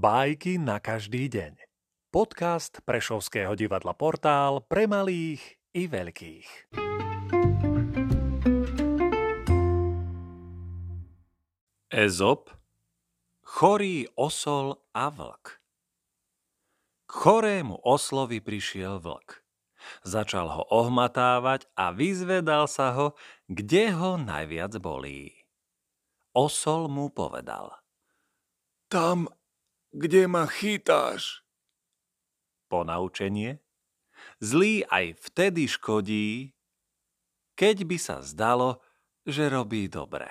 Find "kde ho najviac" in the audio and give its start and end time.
23.52-24.80